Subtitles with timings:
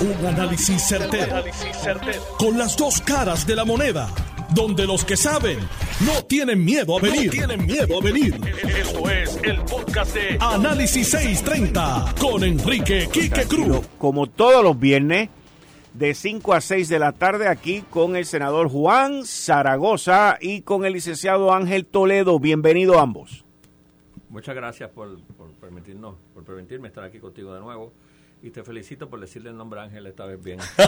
[0.00, 1.44] Un análisis certero,
[2.38, 4.08] Con las dos caras de la moneda.
[4.54, 5.58] Donde los que saben
[6.06, 7.30] no tienen miedo a venir.
[7.30, 8.34] tienen miedo a venir.
[8.66, 13.86] Esto es el podcast de Análisis 630 con Enrique Quique Cruz.
[13.98, 15.28] Como todos los viernes,
[15.92, 20.86] de 5 a 6 de la tarde, aquí con el senador Juan Zaragoza y con
[20.86, 22.40] el licenciado Ángel Toledo.
[22.40, 23.44] Bienvenido ambos.
[24.30, 25.20] Muchas gracias por,
[25.60, 27.92] permitirnos, por permitirme estar aquí contigo de nuevo.
[28.42, 30.58] Y te felicito por decirle el nombre a Ángel esta vez bien.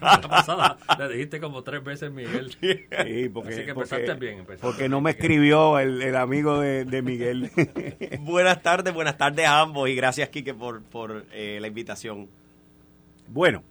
[0.00, 2.50] la pasada le dijiste como tres veces Miguel.
[2.60, 4.44] Sí, porque, Así que empezaste bien.
[4.60, 7.50] porque no me escribió el, amigo de, Miguel.
[8.22, 12.28] buenas tardes, buenas tardes a ambos y gracias, Quique, por, por eh, la invitación.
[13.28, 13.62] Bueno,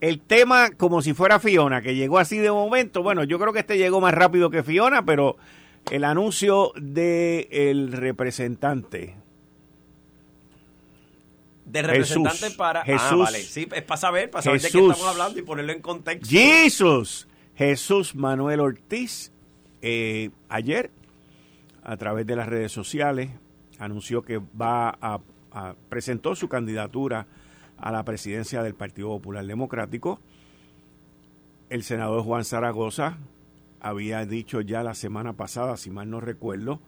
[0.00, 3.04] el tema como si fuera Fiona, que llegó así de momento.
[3.04, 5.36] Bueno, yo creo que este llegó más rápido que Fiona, pero
[5.90, 9.19] el anuncio del el representante.
[11.70, 12.80] De representante para.
[12.80, 13.18] Ah, Jesús.
[13.18, 13.38] vale.
[13.42, 16.28] Sí, es para saber, para saber de qué estamos hablando y ponerlo en contexto.
[16.28, 17.28] Jesús.
[17.54, 19.32] Jesús Manuel Ortiz,
[19.82, 20.90] eh, ayer,
[21.82, 23.30] a través de las redes sociales,
[23.78, 25.20] anunció que va a,
[25.52, 27.26] a presentó su candidatura
[27.76, 30.20] a la presidencia del Partido Popular Democrático.
[31.68, 33.18] El senador Juan Zaragoza
[33.80, 36.80] había dicho ya la semana pasada, si mal no recuerdo,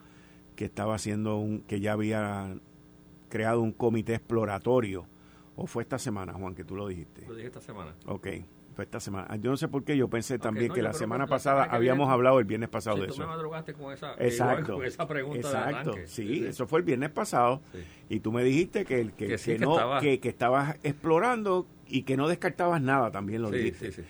[0.56, 2.56] que estaba haciendo un, que ya había
[3.32, 5.06] creado un comité exploratorio.
[5.56, 7.26] ¿O fue esta semana, Juan, que tú lo dijiste?
[7.26, 7.94] Lo dije esta semana.
[8.04, 8.28] Ok,
[8.74, 9.34] fue esta semana.
[9.36, 12.44] Yo no sé por qué, yo pensé también que la semana pasada habíamos hablado el
[12.44, 13.22] viernes pasado de tú eso.
[13.22, 17.62] me madrugaste con esa, exacto, con esa pregunta Exacto, sí, eso fue el viernes pasado.
[18.10, 20.00] Y tú me dijiste que, que, que, no, estaba...
[20.00, 24.04] que, estabas explorando y que no descartabas nada, también lo dijiste.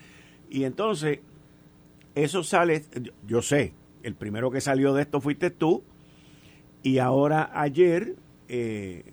[0.51, 1.21] Y entonces,
[2.17, 2.85] eso sale,
[3.27, 5.85] yo sé, el primero que salió de esto fuiste tú,
[6.83, 8.17] y ahora ayer,
[8.49, 9.12] eh,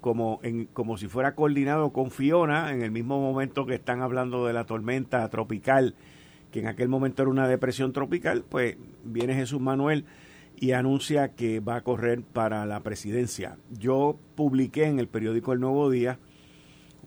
[0.00, 4.46] como, en, como si fuera coordinado con Fiona, en el mismo momento que están hablando
[4.46, 5.94] de la tormenta tropical,
[6.50, 10.04] que en aquel momento era una depresión tropical, pues viene Jesús Manuel
[10.56, 13.58] y anuncia que va a correr para la presidencia.
[13.70, 16.18] Yo publiqué en el periódico El Nuevo Día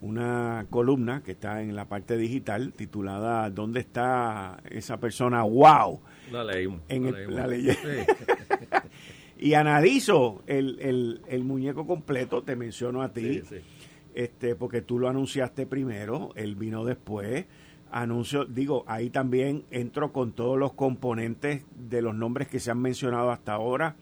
[0.00, 5.44] una columna que está en la parte digital titulada ¿Dónde está esa persona?
[5.44, 6.00] ¡Wow!
[6.32, 6.80] La leímos.
[6.88, 7.04] En
[7.34, 7.46] la,
[9.42, 13.42] y analizo el, el, muñeco completo, te menciono a ti,
[14.14, 17.46] este porque tú lo anunciaste primero, él vino después.
[17.90, 22.80] Anuncio, digo, ahí también entro con todos los componentes de los nombres que se han
[22.80, 23.96] mencionado hasta ahora.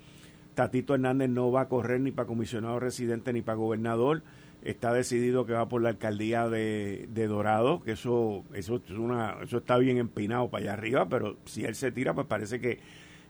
[0.54, 4.22] Tatito Hernández no va a correr ni para comisionado residente ni para gobernador
[4.62, 9.56] está decidido que va por la alcaldía de, Dorado, que eso, eso, es una, eso
[9.56, 12.78] está bien empinado para allá arriba, pero si él se tira, pues parece que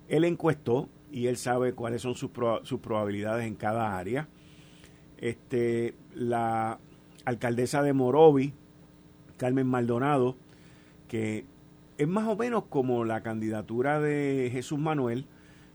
[0.08, 2.30] él encuestó y él sabe cuáles son sus,
[2.62, 4.28] sus probabilidades en cada área.
[5.18, 6.78] Este, la
[7.24, 8.54] alcaldesa de Morovi,
[9.36, 10.36] Carmen Maldonado,
[11.08, 11.44] que
[11.98, 15.26] es más o menos como la candidatura de Jesús Manuel,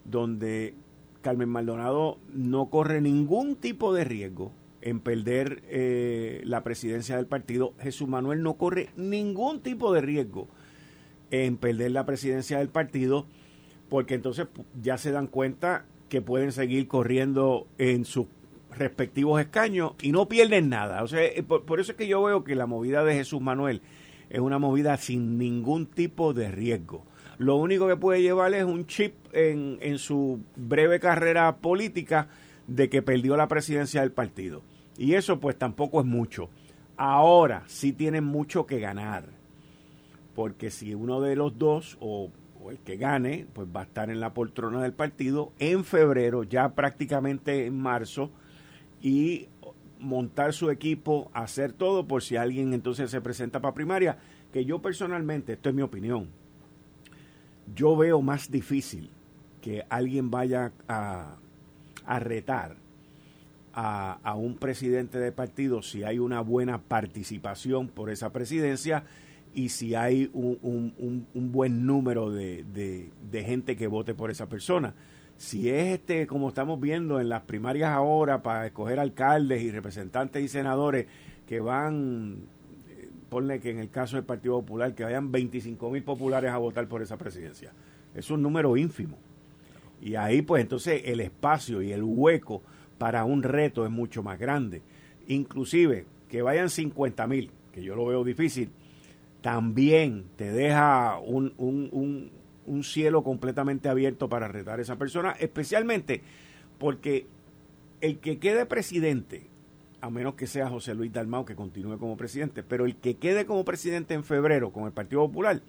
[0.06, 0.74] donde
[1.22, 7.74] Carmen Maldonado no corre ningún tipo de riesgo en perder eh, la presidencia del partido.
[7.80, 10.48] Jesús Manuel no corre ningún tipo de riesgo
[11.32, 13.26] en perder la presidencia del partido,
[13.96, 14.48] porque entonces
[14.82, 18.28] ya se dan cuenta que pueden seguir corriendo en sus
[18.78, 21.02] respectivos escaños y no pierden nada.
[21.02, 23.82] O sea, eh, por, eso es que yo veo que la movida de Jesús Manuel
[24.30, 27.06] es una movida sin ningún tipo de riesgo.
[27.38, 32.28] Lo único que puede llevar es un chip en, en su breve carrera política
[32.68, 34.62] de que perdió la presidencia del partido.
[34.98, 36.50] Y eso pues tampoco es mucho.
[36.98, 39.30] Ahora sí tienen mucho que ganar.
[40.36, 42.30] Porque si uno de los dos o,
[42.72, 46.76] el que gane, pues va a estar en la poltrona del partido en febrero, ya
[46.76, 48.32] prácticamente en marzo,
[49.02, 49.48] y
[50.00, 54.18] montar su equipo, hacer todo por si alguien entonces se presenta para primaria,
[54.52, 56.30] que yo personalmente, esto es mi opinión,
[57.76, 59.10] yo veo más difícil
[59.62, 61.38] que alguien vaya a,
[62.06, 62.78] a retar
[63.76, 69.04] a, un presidente de partido si hay una buena participación por esa presidencia
[69.56, 74.94] y si hay un, buen número de, gente que vote por esa persona.
[75.38, 80.44] Si es este, como estamos viendo en las primarias ahora, para escoger alcaldes y representantes
[80.44, 81.08] y senadores
[81.48, 82.44] que van,
[82.90, 86.58] eh, ponle que en el caso del Partido Popular, que vayan 25 mil populares a
[86.58, 87.74] votar por esa presidencia.
[88.14, 89.18] Es un número ínfimo.
[90.02, 92.62] Y ahí pues entonces el espacio y el hueco
[92.98, 94.82] para un reto es mucho más grande.
[95.28, 98.70] Inclusive que vayan 50 mil, que yo lo veo difícil,
[99.46, 102.32] también te deja un, un,
[102.66, 106.24] un, cielo completamente abierto para retar a esa persona, especialmente
[106.80, 107.28] porque
[108.02, 109.46] el que quede presidente
[110.02, 113.46] a menos que sea José Luis Dalmau que continúe como presidente, pero el que quede
[113.46, 115.62] como presidente en febrero con el Partido Popular,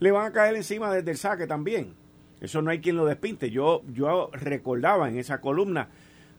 [0.00, 1.92] le van a caer encima desde el saque también.
[2.40, 3.50] Eso no hay quien lo despinte.
[3.50, 5.90] Yo, yo recordaba en esa columna,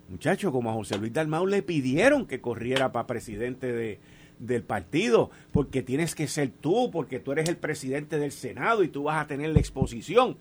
[0.09, 3.99] muchachos, como a José Luis Dalmau le pidieron que corriera para presidente de,
[4.39, 8.87] del partido, porque tienes que ser tú, porque tú eres el presidente del Senado y
[8.87, 10.37] tú vas a tener la exposición.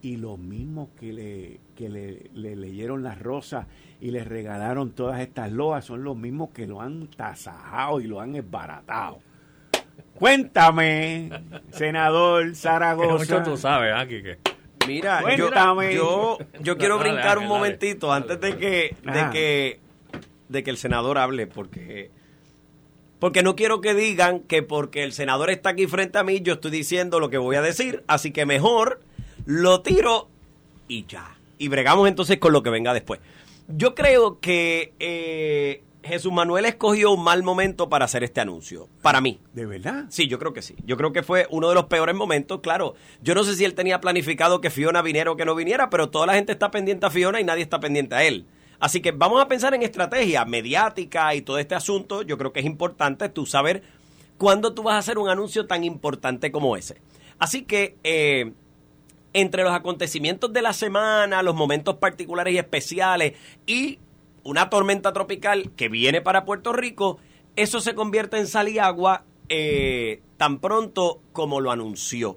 [0.00, 3.66] Y lo mismo que le, que le, le leyeron las rosas
[4.00, 8.20] y le regalaron todas estas loas son los mismos que lo han tasajado y lo
[8.20, 9.20] han esbaratado.
[10.14, 11.30] Cuéntame,
[11.70, 13.36] senador Zaragoza.
[13.36, 14.52] Mucho tú sabes, aquí ¿ah, que
[14.86, 19.80] Mira, yo, yo, quiero brincar un momentito antes de que, de que,
[20.48, 22.10] de que el senador hable, porque,
[23.22, 26.54] porque no quiero que digan que porque el senador está aquí frente a mí, yo
[26.54, 29.00] estoy diciendo lo que voy a decir, así que mejor
[29.46, 30.28] lo tiro
[30.88, 31.36] y ya.
[31.56, 33.20] Y bregamos entonces con lo que venga después.
[33.68, 38.88] Yo creo que eh, Jesús Manuel escogió un mal momento para hacer este anuncio.
[39.02, 39.38] Para mí.
[39.52, 40.06] ¿De verdad?
[40.08, 40.74] Sí, yo creo que sí.
[40.84, 42.58] Yo creo que fue uno de los peores momentos.
[42.60, 45.90] Claro, yo no sé si él tenía planificado que Fiona viniera o que no viniera,
[45.90, 48.46] pero toda la gente está pendiente a Fiona y nadie está pendiente a él.
[48.82, 52.22] Así que vamos a pensar en estrategia mediática y todo este asunto.
[52.22, 53.84] Yo creo que es importante tú saber
[54.38, 57.00] cuándo tú vas a hacer un anuncio tan importante como ese.
[57.38, 58.54] Así que eh,
[59.34, 63.34] entre los acontecimientos de la semana, los momentos particulares y especiales
[63.66, 64.00] y
[64.42, 67.20] una tormenta tropical que viene para Puerto Rico,
[67.54, 72.36] eso se convierte en sal y agua eh, tan pronto como lo anunció.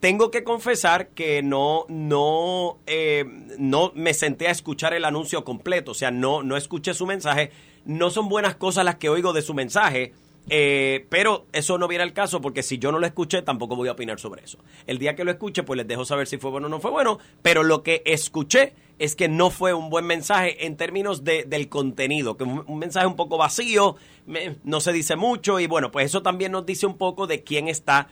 [0.00, 3.24] Tengo que confesar que no, no, eh,
[3.58, 7.50] no me senté a escuchar el anuncio completo, o sea, no, no escuché su mensaje.
[7.84, 10.12] No son buenas cosas las que oigo de su mensaje,
[10.50, 13.88] eh, pero eso no viene al caso porque si yo no lo escuché tampoco voy
[13.88, 14.58] a opinar sobre eso.
[14.86, 16.90] El día que lo escuche pues les dejo saber si fue bueno o no fue
[16.90, 21.44] bueno, pero lo que escuché es que no fue un buen mensaje en términos de,
[21.44, 23.96] del contenido, que un, un mensaje un poco vacío,
[24.64, 27.68] no se dice mucho y bueno, pues eso también nos dice un poco de quién
[27.68, 28.08] está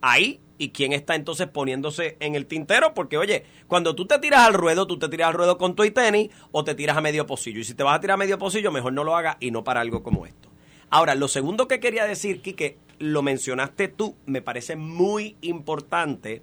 [0.00, 4.40] ahí y quién está entonces poniéndose en el tintero, porque oye, cuando tú te tiras
[4.40, 7.00] al ruedo, tú te tiras al ruedo con tu y tenis o te tiras a
[7.00, 7.60] medio pocillo.
[7.60, 9.64] Y si te vas a tirar a medio pocillo, mejor no lo hagas y no
[9.64, 10.48] para algo como esto.
[10.90, 16.42] Ahora, lo segundo que quería decir, Quique, lo mencionaste tú, me parece muy importante.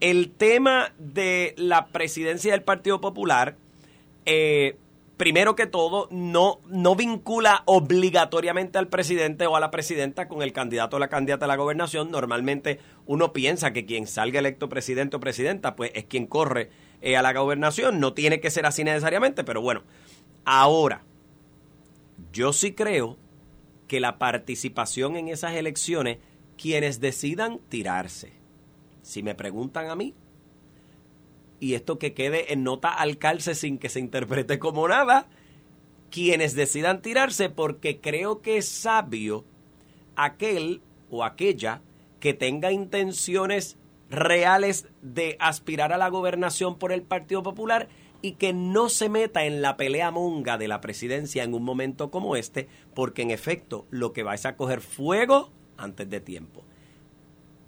[0.00, 3.56] El tema de la presidencia del Partido Popular,
[4.26, 4.76] eh,
[5.16, 10.52] primero que todo, no, no vincula obligatoriamente al presidente o a la presidenta con el
[10.52, 12.10] candidato o la candidata a la gobernación.
[12.10, 16.70] Normalmente uno piensa que quien salga electo presidente o presidenta, pues es quien corre
[17.00, 18.00] eh, a la gobernación.
[18.00, 19.82] No tiene que ser así necesariamente, pero bueno.
[20.44, 21.02] Ahora,
[22.32, 23.16] yo sí creo
[23.86, 26.18] que la participación en esas elecciones,
[26.56, 28.32] quienes decidan tirarse.
[29.02, 30.14] Si me preguntan a mí,
[31.60, 35.28] y esto que quede en nota al calce sin que se interprete como nada,
[36.10, 39.44] quienes decidan tirarse porque creo que es sabio
[40.16, 41.82] aquel o aquella
[42.20, 43.76] que tenga intenciones
[44.10, 47.88] reales de aspirar a la gobernación por el Partido Popular
[48.22, 52.10] y que no se meta en la pelea monga de la presidencia en un momento
[52.10, 56.64] como este, porque en efecto lo que va es a coger fuego antes de tiempo.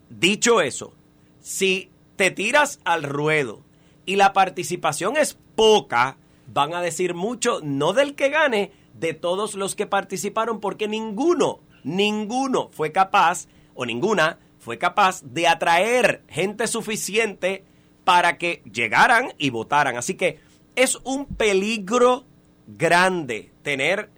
[0.08, 0.94] Dicho eso,
[1.40, 3.65] si te tiras al ruedo
[4.06, 6.16] y la participación es poca,
[6.46, 11.60] van a decir mucho, no del que gane, de todos los que participaron, porque ninguno,
[11.84, 17.64] ninguno fue capaz, o ninguna, fue capaz de atraer gente suficiente
[18.04, 19.96] para que llegaran y votaran.
[19.96, 20.38] Así que
[20.76, 22.24] es un peligro
[22.66, 24.10] grande tener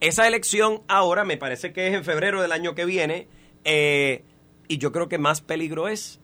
[0.00, 3.26] esa elección ahora, me parece que es en febrero del año que viene,
[3.64, 4.22] eh,
[4.68, 6.20] y yo creo que más peligro es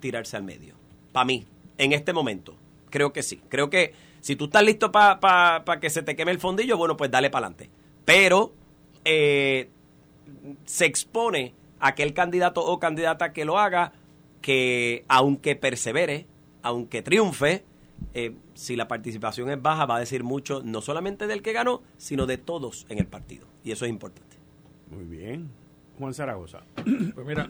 [0.00, 0.74] tirarse al medio.
[1.12, 1.46] Para mí,
[1.80, 2.56] en este momento,
[2.90, 3.40] creo que sí.
[3.48, 7.10] Creo que si tú estás listo para que se te queme el fondillo, bueno, pues
[7.10, 7.70] dale para adelante.
[8.04, 8.52] Pero
[9.04, 9.70] eh,
[10.66, 13.92] se expone aquel candidato o candidata que lo haga,
[14.42, 16.26] que aunque persevere,
[16.62, 17.64] aunque triunfe,
[18.12, 21.82] eh, si la participación es baja, va a decir mucho, no solamente del que ganó,
[21.96, 23.46] sino de todos en el partido.
[23.64, 24.36] Y eso es importante.
[24.90, 25.50] Muy bien.
[25.98, 26.60] Juan Zaragoza.
[27.14, 27.48] Pues mira,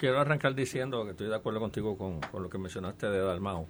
[0.00, 3.66] quiero arrancar diciendo que estoy de acuerdo contigo con, lo que mencionaste de Dalmau.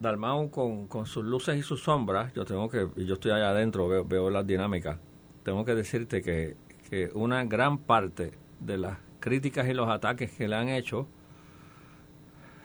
[0.00, 3.50] Dalmau con, con, sus luces y sus sombras, yo tengo que, y yo estoy allá
[3.50, 4.98] adentro, veo, veo las dinámicas,
[5.44, 6.56] tengo que decirte que,
[6.90, 11.06] que una gran parte de las críticas y los ataques que le han hecho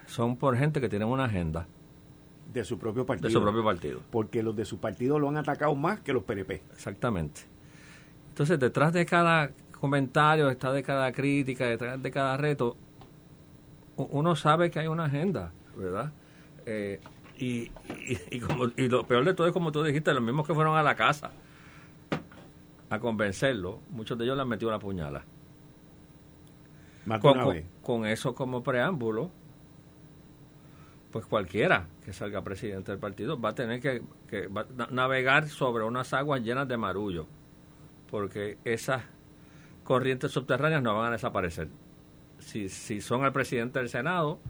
[0.06, 1.68] son por gente que tienen una agenda.
[2.52, 3.28] De su propio partido.
[3.28, 4.00] De su propio partido.
[4.10, 6.60] Porque los de su partido lo han atacado más que los PNP.
[6.72, 7.42] Exactamente.
[8.30, 12.76] Entonces, detrás de cada comentario, detrás de cada crítica, detrás de cada reto,
[13.96, 16.12] uno sabe que hay una agenda, ¿verdad?
[16.64, 17.00] Eh,
[17.38, 17.72] Y,
[18.30, 20.76] y, como, y lo peor de todo es como tú dijiste, los mismos que fueron
[20.76, 21.32] a la casa
[22.88, 25.24] a convencerlo, muchos de ellos le han metido una puñala.
[27.20, 29.32] Con, con, eso como preámbulo,
[31.10, 34.02] pues cualquiera que salga presidente del partido va a tener que,
[34.90, 37.26] navegar sobre unas aguas llenas de marullo,
[38.08, 39.02] porque esas
[39.84, 41.68] corrientes subterráneas no van a desaparecer.
[42.38, 44.40] Si, si son el presidente del Senado,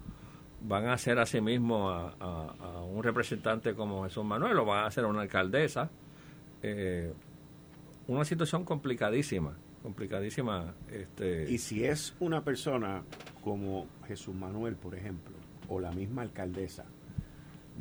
[0.61, 4.87] van a hacer a sí mismo a, un representante como Jesús Manuel o van a
[4.87, 5.91] hacer a una alcaldesa.
[6.63, 7.13] Eh,
[8.07, 10.75] una situación complicadísima, complicadísima.
[10.91, 11.51] Este...
[11.51, 13.03] Y si es una persona
[13.43, 15.35] como Jesús Manuel, por ejemplo,
[15.69, 16.85] o la misma alcaldesa,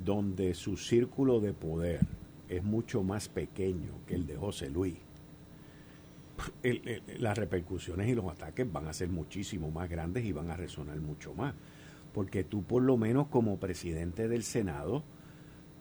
[0.03, 1.99] donde su círculo de poder
[2.47, 4.97] es mucho más pequeño que el de José Luis,
[7.19, 10.99] las repercusiones y los ataques van a ser muchísimo más grandes y van a resonar
[10.99, 11.53] mucho más.
[12.13, 15.03] Porque tú por lo menos como presidente del Senado,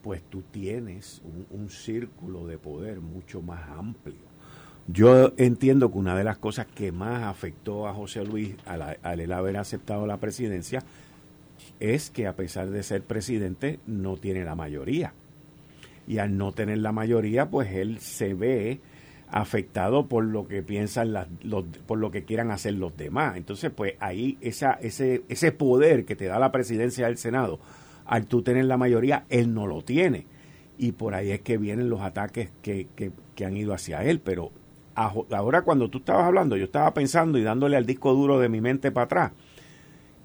[0.02, 4.30] pues tú tienes un círculo de poder mucho más amplio
[4.92, 9.32] yo entiendo que una de las cosas que más afectó a José Luis al, al
[9.32, 10.82] haber aceptado la presidencia
[11.78, 15.14] es que a pesar de ser presidente no tiene la mayoría.
[16.08, 18.80] Y al no tener la mayoría, pues él se ve
[19.30, 23.36] afectado por lo que piensan las, los, por lo que quieran hacer los demás.
[23.36, 27.60] Entonces, pues ahí esa, ese, ese poder que te da la presidencia del Senado,
[28.06, 30.26] al tú tener la mayoría, él no lo tiene.
[30.78, 34.20] Y por ahí es que vienen los ataques que, que, que han ido hacia él.
[34.20, 34.50] Pero
[34.94, 38.60] ahora cuando tú estabas hablando, yo estaba pensando y dándole al disco duro de mi
[38.60, 39.32] mente para atrás.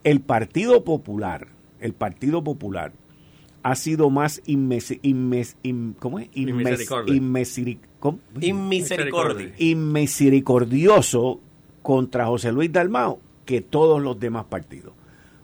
[0.03, 1.47] El Partido Popular,
[1.79, 2.91] el Partido Popular
[3.65, 4.95] ha sido más inmes,
[5.97, 6.29] ¿cómo es?
[9.59, 11.39] inmisericordioso
[11.81, 14.93] contra José Luis Dalmao que todos los demás partidos.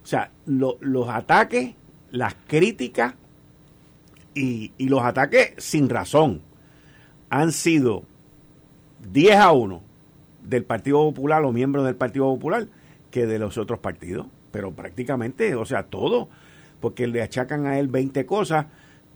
[0.04, 1.74] O sea, los ataques,
[2.12, 3.16] las críticas
[4.36, 6.42] y, y los ataques sin razón
[7.32, 8.04] han sido
[9.12, 9.82] 10 a 1
[10.44, 12.68] del Partido Popular o miembros del Partido Popular
[13.10, 14.28] que de los otros partidos.
[14.52, 16.30] Pero prácticamente, o sea, todo.
[16.82, 18.66] Porque le achacan a él 20 cosas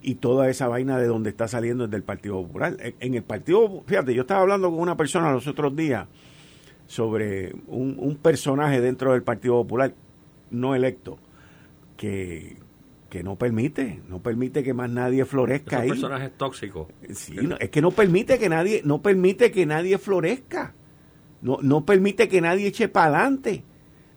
[0.01, 2.77] y toda esa vaina de donde está saliendo es del Partido Popular.
[2.99, 6.07] En el Partido, fíjate, yo estaba hablando con una persona los otros días
[6.87, 9.93] sobre un, un personaje dentro del Partido Popular
[10.51, 11.17] no electo
[11.97, 12.57] que,
[13.09, 15.89] que no permite, no permite que más nadie florezca ahí.
[15.89, 16.87] personajes tóxicos.
[17.13, 20.73] Sí, es que no permite que nadie, no permite que nadie florezca.
[21.41, 23.63] No, no permite que nadie eche para adelante.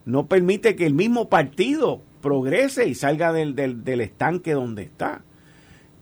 [0.05, 5.23] No permite que el mismo partido progrese y salga del, del, estanque donde está.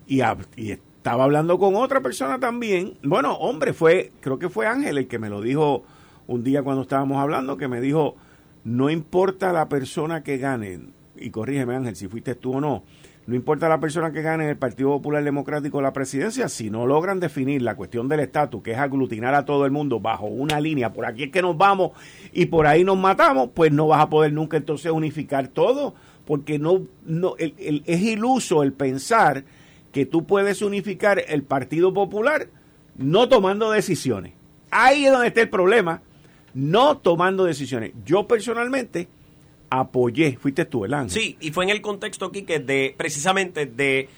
[0.06, 0.20] Y,
[0.56, 2.98] y, estaba hablando con otra persona también.
[3.02, 5.84] Bueno, hombre, fue, creo que fue Ángel el que me lo dijo
[6.26, 8.16] un día cuando estábamos hablando, que me dijo,
[8.64, 10.80] no importa la persona que gane,
[11.16, 12.82] y corrígeme Ángel si fuiste tú o no,
[13.26, 16.86] no importa la persona que gane en el Partido Popular Democrático la presidencia, si no
[16.86, 20.60] logran definir la cuestión del estatus, que es aglutinar a todo el mundo bajo una
[20.60, 21.90] línea, por aquí es que nos vamos
[22.32, 26.58] y por ahí nos matamos, pues no vas a poder nunca entonces unificar todo, porque
[26.58, 29.44] no, no es iluso el pensar
[29.90, 32.48] que tú puedes unificar el Partido Popular
[32.96, 34.34] no tomando decisiones.
[34.70, 36.02] Ahí es donde está el problema,
[36.54, 37.92] no tomando decisiones.
[38.04, 39.08] Yo personalmente
[39.70, 41.10] apoyé, fuiste tú, el ángel.
[41.10, 44.08] Sí, y fue en el contexto, aquí que de precisamente de,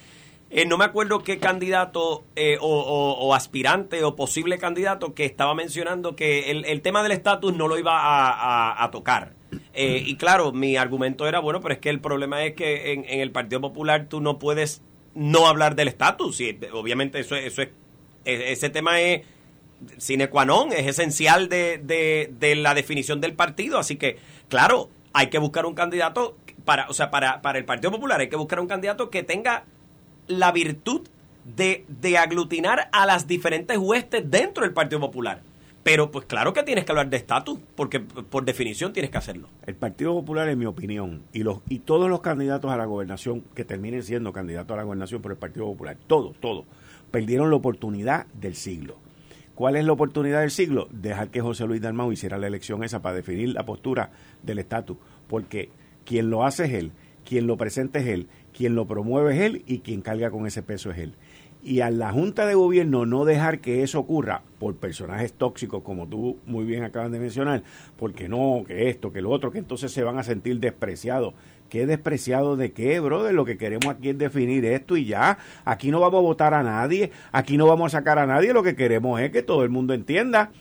[0.51, 6.15] eh, no me acuerdo qué candidato eh, o, aspirante o posible candidato que estaba mencionando
[6.15, 7.93] que el, tema del estatus no lo iba
[8.83, 9.33] a, tocar.
[9.73, 13.05] Eh, y claro, mi argumento era, bueno, pero es que el problema es que en,
[13.07, 14.81] el Partido Popular tú no puedes
[15.13, 16.41] no hablar del estatus.
[16.41, 17.69] Y obviamente eso, eso es,
[18.25, 19.21] e, ese tema es
[19.97, 21.77] sine qua non, es esencial de,
[22.31, 23.77] de la definición del partido.
[23.77, 24.17] Así que,
[24.49, 24.89] claro,
[25.19, 28.37] hay que buscar un candidato para, o sea, para, para el Partido Popular hay que
[28.37, 29.65] buscar un candidato que tenga
[30.27, 31.09] la virtud
[31.43, 35.41] de, de aglutinar a las diferentes huestes dentro del Partido Popular.
[35.83, 39.49] Pero pues claro que tienes que hablar de estatus, porque por definición tienes que hacerlo.
[39.65, 43.43] El Partido Popular, en mi opinión, y los y todos los candidatos a la gobernación
[43.55, 46.63] que terminen siendo candidatos a la gobernación por el Partido Popular, todos, todos,
[47.11, 48.95] perdieron la oportunidad del siglo.
[49.59, 50.87] ¿Cuál es la oportunidad del siglo?
[50.89, 54.09] Dejar que José Luis Dalmau hiciera la elección esa para definir la postura
[54.41, 54.95] del estatus,
[55.27, 55.67] porque
[56.05, 56.93] quien lo hace es él,
[57.25, 60.63] quien lo presenta es él, quien lo promueve es él y quien carga con ese
[60.63, 61.15] peso es él.
[61.61, 66.07] Y a la Junta de Gobierno no dejar que eso ocurra por personajes tóxicos, como
[66.07, 67.63] tú muy bien acabas de mencionar,
[67.97, 71.33] porque no, que esto, que lo otro, que entonces se van a sentir despreciados
[71.69, 73.33] ¿Qué despreciado de qué, brother?
[73.33, 75.37] Lo que queremos aquí es definir esto y ya.
[75.65, 78.53] Aquí no vamos a votar a nadie, aquí no vamos a sacar a nadie.
[78.53, 80.51] Lo que queremos es que todo el mundo entienda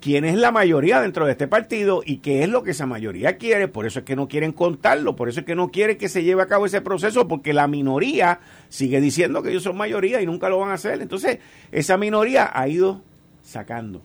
[0.00, 3.36] quién es la mayoría dentro de este partido y qué es lo que esa mayoría
[3.36, 3.68] quiere.
[3.68, 6.22] Por eso es que no quieren contarlo, por eso es que no quieren que se
[6.22, 10.26] lleve a cabo ese proceso, porque la minoría sigue diciendo que ellos son mayoría y
[10.26, 11.00] nunca lo van a hacer.
[11.02, 11.38] Entonces,
[11.72, 13.02] esa minoría ha ido
[13.42, 14.02] sacando,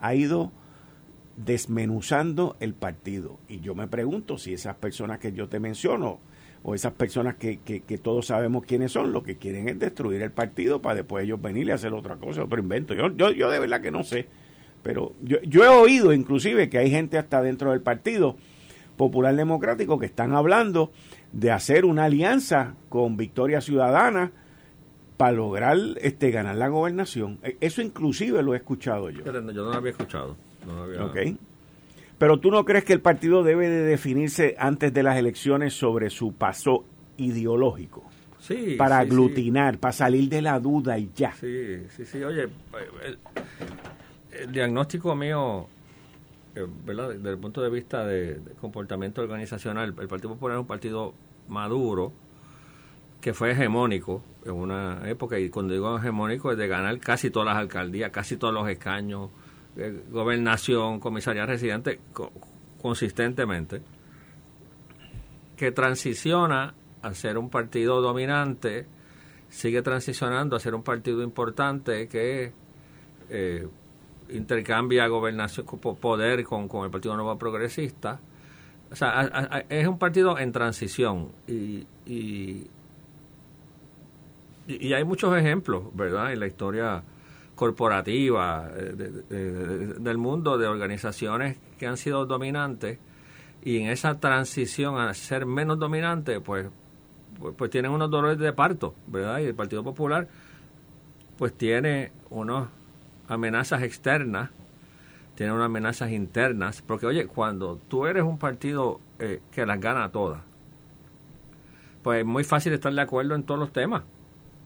[0.00, 0.52] ha ido
[1.36, 3.38] desmenuzando el partido.
[3.48, 6.18] Y yo me pregunto si esas personas que yo te menciono,
[6.62, 10.32] o esas personas que, que, todos sabemos quiénes son, lo que quieren es destruir el
[10.32, 12.92] partido para después ellos venir y hacer otra cosa, otro invento.
[12.94, 14.26] Yo, yo, yo de verdad que no sé.
[14.82, 18.36] Pero yo, yo he oído inclusive que hay gente hasta dentro del Partido
[18.96, 20.90] Popular Democrático que están hablando
[21.32, 24.32] de hacer una alianza con Victoria Ciudadana
[25.16, 27.38] para lograr este ganar la gobernación.
[27.42, 29.24] E, eso inclusive lo he escuchado yo.
[29.24, 30.36] Yo no lo había escuchado.
[30.66, 31.36] No había...
[32.18, 36.08] Pero tú no crees que el partido debe de definirse antes de las elecciones sobre
[36.10, 36.84] su paso
[37.18, 38.04] ideológico.
[38.38, 41.32] Sí, para aglutinar, para salir de la duda y ya.
[41.32, 42.22] Sí, sí, sí.
[42.22, 42.48] Oye,
[44.30, 45.66] el diagnóstico mío,
[46.54, 47.10] eh, ¿verdad?
[47.10, 51.14] desde el punto de vista de, comportamiento organizacional, el Partido Popular es un partido
[51.48, 52.12] maduro
[53.20, 57.46] que fue hegemónico en una época, y cuando digo hegemónico es de ganar casi todas
[57.46, 59.30] las alcaldías, casi todos los escaños,
[60.10, 62.00] gobernación, comisaría residente,
[62.80, 63.82] consistentemente,
[65.56, 68.86] que transiciona a ser un partido dominante,
[69.48, 72.52] sigue transicionando a ser un partido importante que
[73.28, 73.68] eh,
[74.30, 78.18] intercambia gobernación, poder con, con el Partido Nuevo Progresista.
[78.90, 82.68] O sea, es un partido en transición y, y,
[84.68, 86.32] y, hay muchos ejemplos, ¿verdad?
[86.32, 87.02] En la historia
[87.56, 92.98] corporativa eh, del mundo de organizaciones que han sido dominantes
[93.64, 96.68] y en esa transición a ser menos dominantes, pues,
[97.40, 99.40] pues, pues tienen unos dolores de parto, ¿verdad?
[99.40, 100.28] Y el Partido Popular,
[101.36, 102.68] pues tiene unos
[103.26, 104.50] amenazas externas,
[105.34, 110.12] tiene unas amenazas internas, porque oye, cuando tú eres un partido eh, que las gana
[110.12, 110.42] todas,
[112.02, 114.04] pues es muy fácil estar de acuerdo en todos los temas,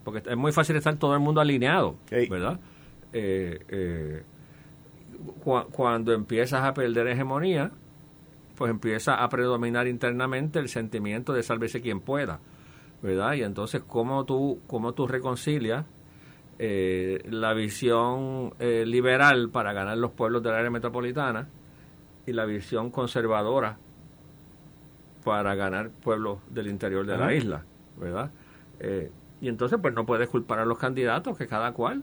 [0.05, 2.61] porque es muy fácil estar todo el mundo alineado, ¿verdad?
[3.13, 4.23] Eh, eh,
[5.73, 7.71] cuando empiezas a perder hegemonía,
[8.57, 12.41] pues empieza a predominar internamente el sentimiento de sálvese quien pueda,
[13.03, 13.35] ¿verdad?
[13.35, 15.87] Y entonces, ¿cómo tú, cómo tú reconcilias
[16.59, 21.49] eh, la visión liberal para ganar los pueblos del área metropolitana
[22.27, 23.79] y la visión conservadora
[25.25, 27.65] para ganar pueblos del interior de la isla,
[27.99, 28.31] ¿verdad?
[28.79, 32.03] Eh, y entonces pues no puedes culpar a los candidatos que cada cual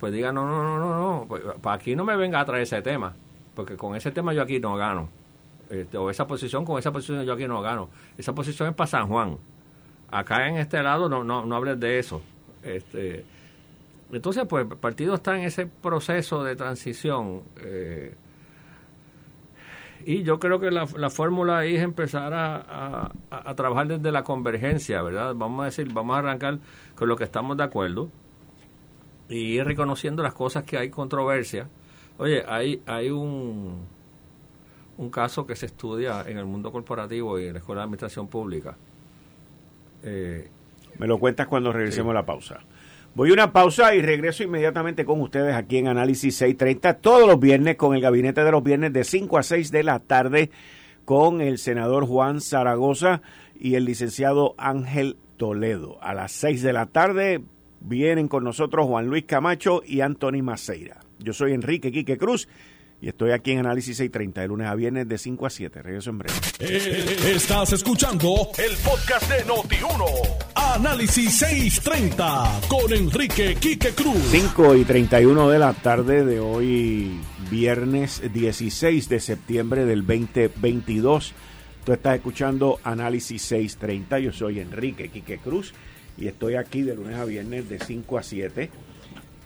[0.00, 2.62] pues diga no, no, no, no, no, pues, para aquí no me venga a traer
[2.62, 3.14] ese tema,
[3.54, 5.08] porque con ese tema yo aquí no gano.
[5.68, 7.90] Este, o esa posición, con esa posición yo aquí no gano.
[8.18, 9.36] Esa posición es para San Juan.
[10.10, 12.22] Acá en este lado no, no, no hables de eso.
[12.62, 13.24] Este,
[14.10, 17.42] entonces, pues el partido está en ese proceso de transición.
[17.58, 18.14] Eh,
[20.04, 23.12] y yo creo que la, fórmula ahí es empezar a,
[23.54, 25.34] trabajar desde la convergencia, ¿verdad?
[25.36, 26.58] Vamos a decir, vamos a arrancar
[26.94, 28.10] con lo que estamos de acuerdo
[29.30, 31.68] y ir reconociendo las cosas que hay controversia.
[32.18, 33.86] Oye, hay, hay un,
[34.98, 38.28] un caso que se estudia en el mundo corporativo y en la Escuela de Administración
[38.28, 38.76] Pública.
[40.02, 40.48] Eh,
[40.98, 42.60] Me lo cuentas cuando regresemos a la pausa.
[43.14, 47.40] Voy a una pausa y regreso inmediatamente con ustedes aquí en Análisis 630 todos los
[47.40, 50.50] viernes con el gabinete de los viernes de 5 a 6 de la tarde
[51.04, 53.22] con el senador Juan Zaragoza
[53.54, 55.98] y el licenciado Ángel Toledo.
[56.02, 57.42] A las 6 de la tarde
[57.80, 61.00] vienen con nosotros Juan Luis Camacho y Anthony Maceira.
[61.18, 62.48] Yo soy Enrique Quique Cruz
[63.02, 65.82] y estoy aquí en Análisis 630, de lunes a viernes de 5 a 7.
[65.82, 66.34] Regreso en breve.
[66.58, 70.04] Eh, estás escuchando el podcast de Noti1.
[70.54, 74.18] Análisis 630 con Enrique Quique Cruz.
[74.30, 77.18] 5 y 31 de la tarde de hoy,
[77.50, 81.32] viernes 16 de septiembre del 2022.
[81.84, 84.18] Tú estás escuchando Análisis 630.
[84.18, 85.72] Yo soy Enrique Quique Cruz
[86.20, 88.70] y estoy aquí de lunes a viernes de 5 a 7.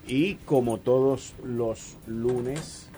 [0.07, 2.91] Y como todos los lunes,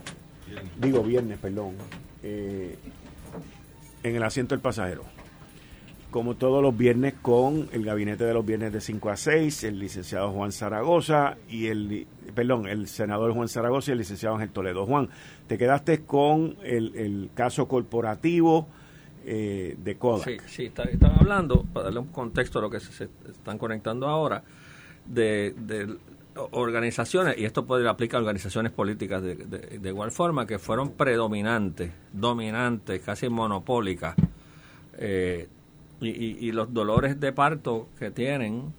[0.81, 1.75] digo viernes, perdón,
[2.23, 2.77] eh,
[4.03, 5.05] en el asiento del pasajero.
[6.11, 9.79] Como todos los viernes con el gabinete de los viernes de 5 a 6, el
[9.79, 14.87] licenciado Juan Zaragoza y el, perdón, el senador Juan Zaragoza y el licenciado Ángel Toledo.
[14.87, 15.11] Juan,
[15.47, 18.69] te quedaste con el, caso corporativo
[19.29, 20.25] eh, de Kodak.
[20.25, 24.45] Sí, sí, estaba hablando, para darle un contexto a lo que se, están conectando ahora,
[25.05, 25.97] de, de
[26.53, 33.03] organizaciones, y esto puede aplicar a organizaciones políticas de, igual forma, que fueron predominantes, dominantes,
[33.03, 34.15] casi monopólicas,
[34.99, 35.49] eh,
[36.01, 38.73] y, los dolores de parto que tienen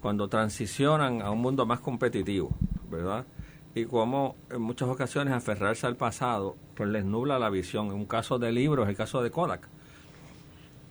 [0.00, 2.56] cuando transicionan a un mundo más competitivo,
[2.90, 3.26] ¿verdad?
[3.74, 7.86] y cómo en muchas ocasiones aferrarse al pasado pues les nubla la visión.
[7.86, 9.68] En un caso de libros, el caso de Kodak.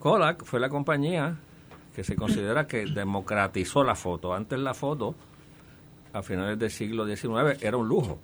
[0.02, 1.38] Kodak fue la compañía
[1.96, 4.34] que se considera que democratizó la foto.
[4.34, 5.14] Antes la foto,
[6.12, 8.18] a finales del siglo XIX, era un lujo.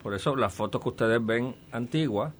[0.00, 2.32] Por eso las fotos que ustedes ven antiguas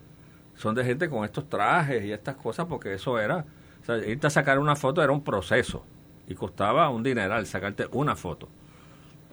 [0.54, 3.44] son de gente con estos trajes y estas cosas, porque eso era,
[3.82, 5.84] o sea, irte a sacar una foto era un proceso
[6.28, 8.48] y costaba un dineral sacarte una foto.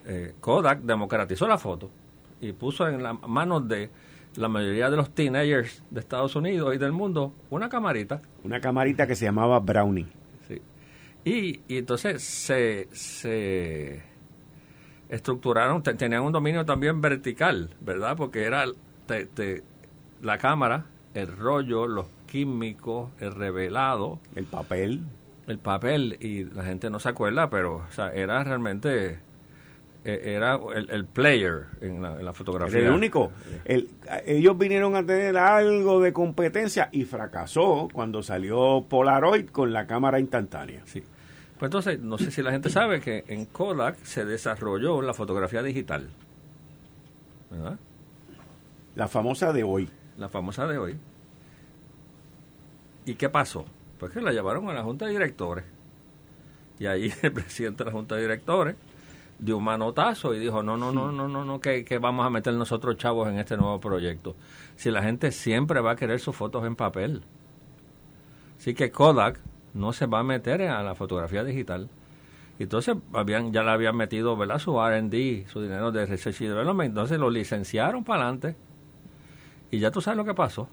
[0.07, 1.91] Eh, Kodak democratizó la foto
[2.39, 3.91] y puso en las manos de
[4.35, 8.21] la mayoría de los teenagers de Estados Unidos y del mundo una camarita.
[8.43, 10.07] Una camarita que se llamaba Brownie.
[10.47, 10.61] Sí.
[11.25, 14.03] Y, y entonces se, se
[15.09, 18.15] estructuraron, tenían un dominio también vertical, ¿verdad?
[18.15, 18.65] Porque era
[20.21, 24.19] la cámara, el rollo, los químicos, el revelado.
[24.35, 25.01] El papel.
[25.47, 29.19] El papel, y la gente no se acuerda, pero o sea, era realmente
[30.03, 32.79] era el, player en la, fotografía.
[32.79, 33.31] el único.
[34.25, 40.19] ellos vinieron a tener algo de competencia y fracasó cuando salió Polaroid con la cámara
[40.19, 40.81] instantánea.
[40.85, 41.03] Sí.
[41.59, 45.61] Pues entonces, no sé si la gente sabe que en Kodak se desarrolló la fotografía
[45.61, 46.09] digital.
[47.51, 47.77] ¿Verdad?
[48.95, 49.87] La famosa de hoy.
[50.17, 50.97] La famosa de hoy.
[53.05, 53.65] ¿Y qué pasó?
[53.99, 55.65] Pues que la llevaron a la Junta de Directores.
[56.79, 58.75] Y ahí el presidente de la Junta de Directores
[59.41, 62.53] dio un manotazo y dijo, no, no, no, no, no, no, que, vamos a meter
[62.53, 64.35] nosotros chavos en este nuevo proyecto.
[64.75, 67.23] Si la gente siempre va a querer sus fotos en papel.
[68.57, 69.39] Así que Kodak
[69.73, 71.89] no se va a meter a la fotografía digital.
[72.59, 74.59] Entonces habían, ya le habían metido ¿verdad?
[74.59, 78.55] su RD, su dinero de Research y Development, entonces lo licenciaron para adelante.
[79.71, 80.69] Y ya tú sabes lo que pasó.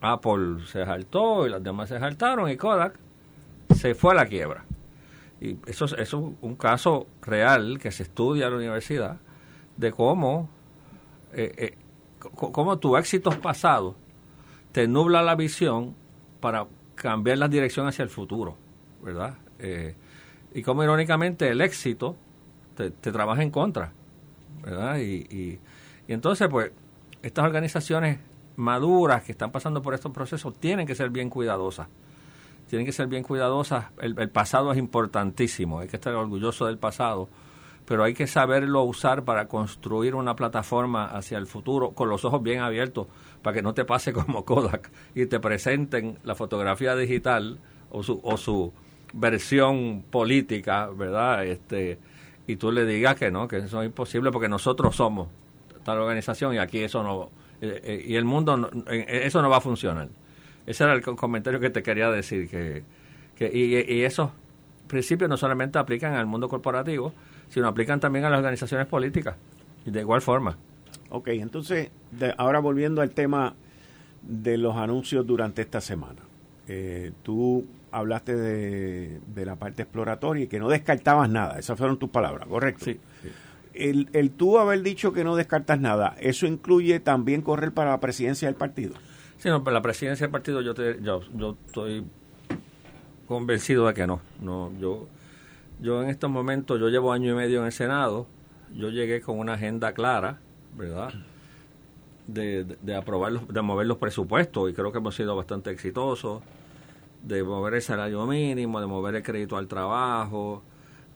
[0.00, 2.98] Apple se saltó y las demás se saltaron y Kodak
[3.76, 4.64] se fue a la quiebra.
[5.44, 9.18] Y eso, es un caso real que se estudia en la universidad
[9.76, 10.48] de cómo,
[11.34, 11.74] eh, eh
[12.18, 13.94] cómo tu éxitos pasado
[14.72, 15.94] te nubla la visión
[16.40, 18.56] para cambiar la dirección hacia el futuro,
[19.02, 19.36] ¿verdad?
[19.58, 19.94] Eh,
[20.54, 22.16] y cómo irónicamente el éxito
[22.74, 23.92] te, trabaja en contra,
[24.62, 24.96] ¿verdad?
[24.96, 25.60] Y, y,
[26.08, 26.72] entonces, pues,
[27.20, 28.18] estas organizaciones
[28.56, 31.88] maduras que están pasando por estos procesos tienen que ser bien cuidadosas
[32.74, 33.86] tienen que ser bien cuidadosas.
[34.00, 37.28] El, pasado es importantísimo, hay que estar orgulloso del pasado,
[37.84, 42.42] pero hay que saberlo usar para construir una plataforma hacia el futuro con los ojos
[42.42, 43.06] bien abiertos
[43.42, 47.60] para que no te pase como Kodak y te presenten la fotografía digital
[47.90, 48.72] o su, o su
[49.12, 51.44] versión política, ¿verdad?
[51.44, 52.00] Este,
[52.48, 55.28] y tú le digas que no, que eso es imposible porque nosotros somos
[55.84, 59.60] tal organización y aquí eso no, eh, eh, y el mundo, eso no va a
[59.60, 60.08] funcionar.
[60.66, 62.82] Ese era el comentario que te quería decir, que,
[63.36, 64.30] que y, y, esos
[64.86, 67.12] principios no solamente aplican al mundo corporativo,
[67.48, 69.36] sino aplican también a las organizaciones políticas,
[69.84, 70.56] y de igual forma.
[71.10, 71.90] Ok, entonces,
[72.38, 73.54] ahora volviendo al tema
[74.22, 76.20] de los anuncios durante esta semana.
[76.66, 81.98] Eh, tú hablaste de, de, la parte exploratoria y que no descartabas nada, esas fueron
[81.98, 82.86] tus palabras, ¿correcto?
[82.86, 82.98] Sí.
[83.74, 88.00] El, el tú haber dicho que no descartas nada, ¿eso incluye también correr para la
[88.00, 88.94] presidencia del partido?
[89.38, 92.04] Sí, no, pero la presidencia del partido yo, te, yo, yo estoy
[93.26, 94.20] convencido de que no.
[94.40, 95.06] no yo,
[95.80, 98.26] yo en estos momentos, yo llevo año y medio en el Senado,
[98.74, 100.38] yo llegué con una agenda clara,
[100.76, 101.12] ¿verdad?
[102.26, 106.42] De, de, aprobar, de mover los presupuestos y creo que hemos sido bastante exitosos,
[107.22, 110.62] de mover el salario mínimo, de mover el crédito al trabajo,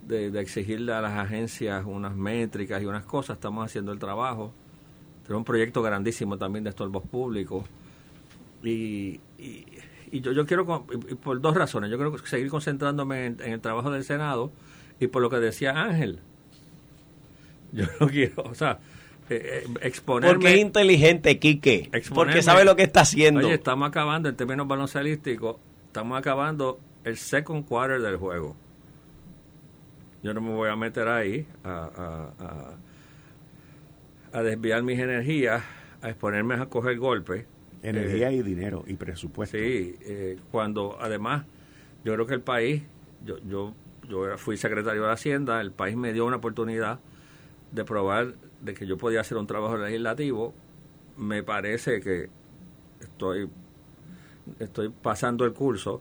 [0.06, 4.52] de, de exigirle a las agencias unas métricas y unas cosas, estamos haciendo el trabajo.
[5.22, 7.64] Tenemos un proyecto grandísimo también de estorbos públicos
[8.62, 10.86] y, y, yo, yo quiero,
[11.22, 14.52] por dos razones, yo quiero seguir concentrándome en, el trabajo del Senado
[15.00, 16.20] y por lo que decía Ángel.
[17.72, 18.78] Yo no quiero, o sea,
[19.28, 20.34] eh, eh, exponerme...
[20.34, 21.90] Porque es inteligente, Quique.
[22.14, 23.40] Porque sabe lo que está haciendo.
[23.40, 28.56] Oye, estamos acabando, en términos baloncelísticos, estamos acabando el second quarter del juego.
[30.22, 32.32] Yo no me voy a meter ahí a,
[34.32, 35.62] a, a desviar mis energías,
[36.00, 37.44] a exponerme a coger golpes
[37.82, 39.56] Energía eh, y dinero y presupuesto.
[39.56, 41.44] Sí, eh, cuando además
[42.04, 42.82] yo creo que el país,
[43.24, 43.74] yo, yo,
[44.08, 47.00] yo fui secretario de Hacienda, el país me dio una oportunidad
[47.72, 50.54] de probar de que yo podía hacer un trabajo legislativo.
[51.16, 52.30] Me parece que
[53.00, 53.48] estoy,
[54.58, 56.00] estoy pasando el curso,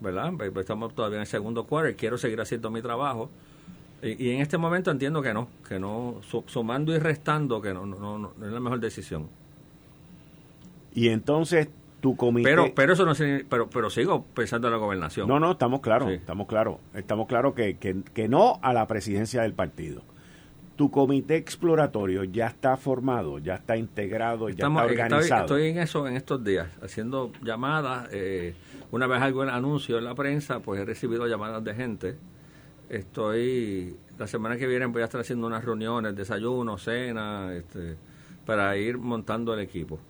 [0.00, 0.32] ¿verdad?
[0.56, 3.30] Estamos todavía en el segundo quarter, quiero seguir haciendo mi trabajo.
[4.02, 8.18] Y, en este momento entiendo que no, que no, sumando y restando, que no, no,
[8.18, 9.28] no es la mejor decisión.
[10.96, 11.68] Y entonces
[12.00, 12.48] tu comité...
[12.48, 13.12] Pero, pero eso no
[13.50, 15.28] pero, pero sigo pensando en la gobernación.
[15.28, 16.78] No, no, estamos claros, estamos claros.
[16.94, 20.02] Estamos claros que, que, no a la presidencia del partido.
[20.76, 25.42] tu comité exploratorio ya está formado, ya está integrado, ya está organizado.
[25.42, 28.08] Estoy, en eso en estos días, haciendo llamadas.
[28.12, 28.54] Eh,
[28.90, 32.16] una vez algún anuncio en la prensa, pues he recibido llamadas de gente.
[32.88, 37.96] Estoy, la semana que viene voy a estar haciendo unas reuniones, desayuno, cena, este,
[38.46, 40.00] para ir montando el equipo.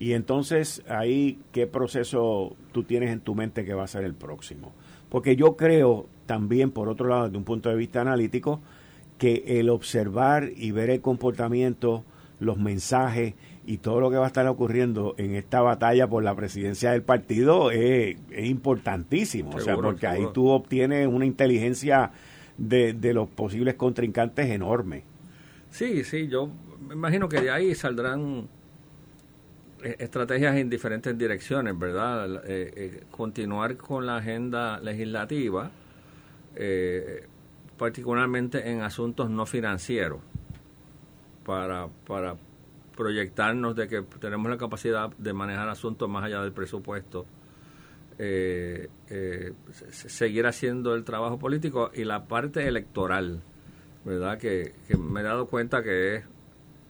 [0.00, 4.14] Y entonces, ahí, ¿qué proceso tú tienes en tu mente que va a ser el
[4.14, 4.72] próximo?
[5.10, 8.62] Porque yo creo también, por otro lado, desde un punto de vista analítico,
[9.18, 12.02] que el observar y ver el comportamiento,
[12.38, 13.34] los mensajes
[13.66, 17.02] y todo lo que va a estar ocurriendo en esta batalla por la presidencia del
[17.02, 19.50] partido es, importantísimo.
[19.54, 22.10] o sea, porque ahí tú obtienes una inteligencia
[22.56, 25.02] de, de los posibles contrincantes enorme.
[25.70, 26.48] Sí, sí, yo
[26.88, 28.48] me imagino que de ahí saldrán
[29.82, 32.42] estrategias en diferentes direcciones, ¿verdad?
[32.44, 35.70] Eh, eh, continuar con la agenda legislativa,
[37.78, 40.20] particularmente en asuntos no financieros,
[41.44, 42.36] para, para
[42.96, 47.24] proyectarnos de que tenemos la capacidad de manejar asuntos más allá del presupuesto,
[49.90, 53.40] seguir haciendo el trabajo político y la parte electoral,
[54.04, 54.38] ¿verdad?
[54.38, 56.24] Que me he dado cuenta que es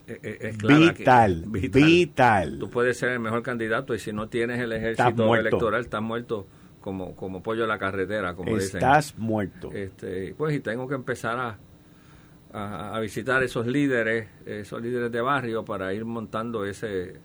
[0.06, 5.34] es, vital, vital, Tú puedes ser el mejor candidato y si no tienes el ejército
[5.34, 6.46] electoral, estás muerto
[6.80, 8.78] como, como pollo en la carretera, como estás dicen.
[8.78, 9.70] Estás muerto.
[9.72, 15.64] Este, pues y tengo que empezar a, a, visitar esos líderes, esos líderes de barrio
[15.64, 17.20] para ir montando ese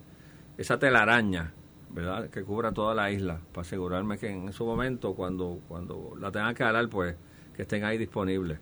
[0.58, 1.54] esa telaraña,
[1.90, 2.30] ¿verdad?
[2.30, 6.56] Que cubra toda la isla, para asegurarme que en su momento, cuando, cuando la tengan
[6.56, 7.16] que hablar, pues
[7.56, 8.60] que estén ahí disponibles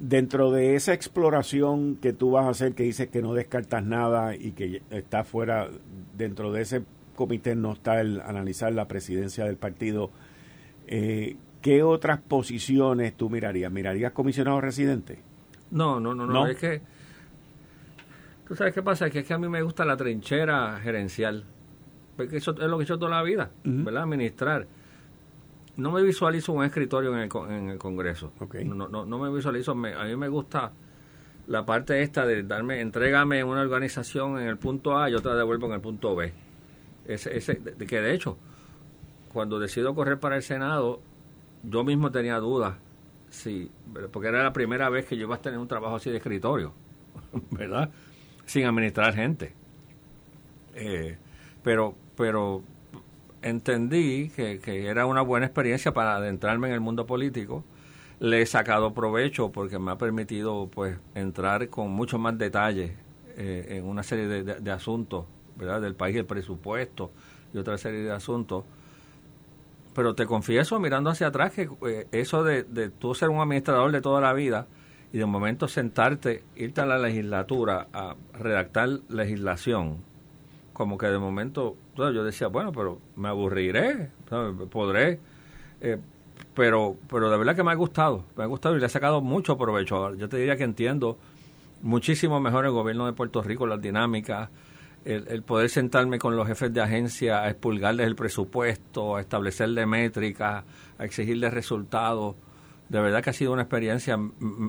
[0.00, 4.34] dentro de esa exploración que tú vas a hacer, que dices que no descartas nada
[4.34, 5.68] y que está fuera,
[6.16, 6.82] dentro de ese
[7.14, 10.10] comité no está el analizar la presidencia del partido,
[10.86, 13.70] eh, ¿qué otras posiciones tú mirarías?
[13.70, 15.20] ¿Mirarías comisionado residente?
[15.70, 16.80] No, no, no, no, es que...
[18.48, 19.10] ¿Tú sabes qué pasa?
[19.10, 21.44] Que es que a mí me gusta la trinchera gerencial.
[22.16, 24.02] Porque eso es lo que he hecho toda la vida, ¿verdad?
[24.02, 24.66] Administrar
[25.80, 28.32] no me visualizo un escritorio en el, en el Congreso.
[28.64, 29.72] No, no, no me visualizo.
[29.72, 30.72] a mí me gusta
[31.46, 35.66] la parte esta de darme, entrégame una organización en el punto A y otra devuelvo
[35.66, 36.32] en el punto B.
[37.06, 38.36] Ese, ese, de, que de hecho,
[39.32, 41.00] cuando decido correr para el Senado,
[41.64, 42.76] yo mismo tenía dudas,
[43.30, 43.70] sí,
[44.12, 46.72] porque era la primera vez que yo iba a tener un trabajo así de escritorio,
[47.50, 47.90] ¿verdad?
[48.44, 49.52] Sin administrar gente.
[50.74, 51.16] Eh,
[51.64, 52.62] pero, pero
[53.42, 57.64] entendí que, era una buena experiencia para adentrarme en el mundo político.
[58.18, 62.96] Le he sacado provecho porque me ha permitido pues entrar con mucho más detalle
[63.36, 65.24] eh, en una serie de, asuntos,
[65.56, 65.80] ¿verdad?
[65.80, 67.10] Del país, el presupuesto
[67.54, 68.64] y otra serie de asuntos.
[69.94, 73.90] Pero te confieso, mirando hacia atrás, que eh, eso de, de tú ser un administrador
[73.90, 74.66] de toda la vida
[75.12, 80.04] y de momento sentarte, irte a la legislatura a redactar legislación,
[80.80, 84.12] como que de momento yo decía, bueno, pero me aburriré,
[84.70, 85.20] podré,
[85.82, 85.98] eh,
[86.54, 89.20] pero, pero de verdad que me ha gustado, me ha gustado y le he sacado
[89.20, 90.14] mucho provecho.
[90.14, 91.18] Yo te diría que entiendo
[91.82, 94.48] muchísimo mejor el gobierno de Puerto Rico, las dinámicas,
[95.04, 100.64] el, poder sentarme con los jefes de agencia a expulgarles el presupuesto, a establecerle métricas,
[100.96, 102.36] a exigirles resultados.
[102.88, 104.18] De verdad que ha sido una experiencia,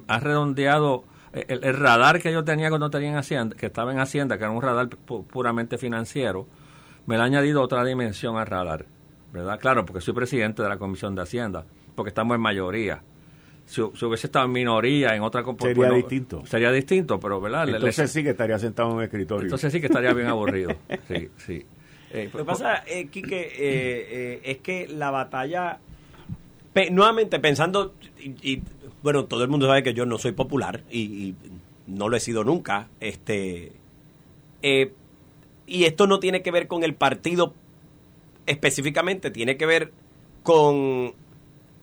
[0.10, 4.38] ha redondeado el, radar que yo tenía cuando tenía en Hacienda, que estaba en Hacienda,
[4.38, 6.48] que era un radar puramente financiero,
[7.06, 8.86] me le ha añadido otra dimensión al radar,
[9.32, 9.60] ¿verdad?
[9.60, 11.65] Claro, porque soy presidente de la Comisión de Hacienda,
[11.96, 13.02] porque estamos en mayoría.
[13.65, 16.46] Si, hubiese estado en minoría, en otra Sería distinto.
[16.46, 17.70] Sería distinto, pero ¿verdad?
[17.70, 19.44] Entonces sí que estaría sentado en un escritorio.
[19.44, 20.72] Entonces sí que estaría bien aburrido.
[21.08, 21.65] Sí, sí.
[22.13, 25.80] Eh, Lo que pasa, eh, Quique, eh, eh, es que la batalla,
[26.91, 28.62] nuevamente pensando, y,
[29.04, 31.36] bueno, todo el mundo sabe que yo no soy popular y,
[31.88, 32.88] no lo he sido nunca.
[33.00, 33.74] Este,
[34.62, 34.94] eh,
[35.68, 37.54] y esto no tiene que ver con el partido
[38.46, 39.92] específicamente, tiene que ver
[40.44, 41.14] con,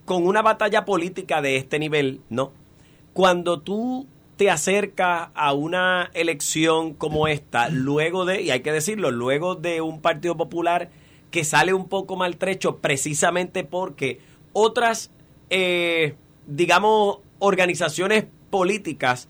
[0.05, 2.53] con una batalla política de este nivel, ¿no?
[3.13, 9.11] Cuando tú te acercas a una elección como esta, luego de, y hay que decirlo,
[9.11, 10.91] luego de un Partido Popular
[11.31, 14.21] que sale un poco maltrecho precisamente porque
[14.53, 15.11] otras
[15.51, 16.15] eh,
[16.49, 19.29] digamos, organizaciones políticas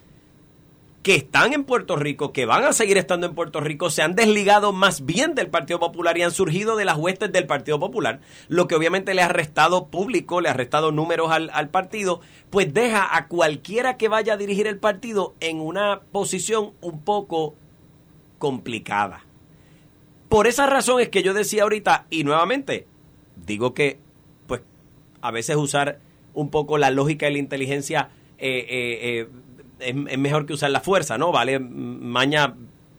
[1.03, 4.15] que están en Puerto Rico, que van a seguir estando en Puerto Rico, se han
[4.15, 8.21] desligado más bien del Partido Popular y han surgido de las huestes del Partido Popular,
[8.49, 12.73] lo que obviamente le ha restado público, le ha restado números al, al partido, pues
[12.75, 17.55] deja a cualquiera que vaya a dirigir el partido en una posición un poco
[18.39, 19.25] complicada.
[20.29, 22.87] Por esa razón es que yo decía ahorita, y nuevamente,
[23.47, 23.99] digo que,
[24.47, 24.61] pues,
[25.23, 26.01] a veces usar
[26.41, 29.27] un poco la lógica y la inteligencia eh,
[29.81, 31.33] es, es, mejor que usar la fuerza, ¿no?
[31.33, 32.55] Vale maña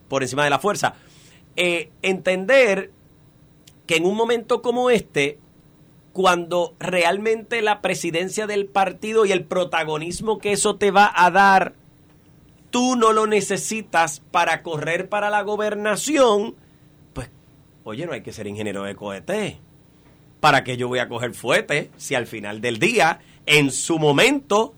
[0.08, 0.96] por encima de la fuerza.
[1.56, 2.92] entender
[3.86, 5.40] que en un momento como este,
[6.14, 11.74] cuando realmente la presidencia del partido y el protagonismo que eso te va a dar,
[12.72, 16.56] tú no lo necesitas para correr para la gobernación,
[17.14, 17.30] pues,
[17.84, 19.60] oye, no hay que ser ingeniero de cohete.
[20.40, 24.76] ¿Para qué yo voy a coger fuete si al final del día, en su momento,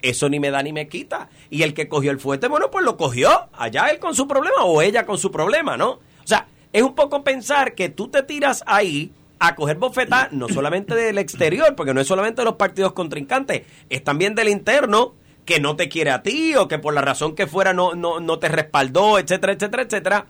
[0.00, 1.28] eso ni me da ni me quita?
[1.50, 3.50] Y el que cogió el fuete, bueno, pues lo cogió.
[3.52, 5.90] Allá él con su problema o ella con su problema, ¿no?
[5.90, 10.48] O sea, es un poco pensar que tú te tiras ahí a coger bofetas no
[10.48, 15.14] solamente del exterior, porque no es solamente de los partidos contrincantes, es también del interno
[15.44, 18.18] que no te quiere a ti o que por la razón que fuera no, no,
[18.18, 20.26] no te respaldó, etcétera, etcétera, etcétera.